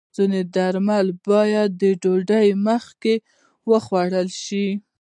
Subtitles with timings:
[0.15, 3.13] ځینې درمل باید د ډوډۍ مخکې
[3.69, 4.67] وخوړل شي.